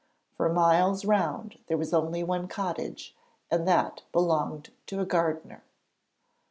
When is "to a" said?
4.87-5.05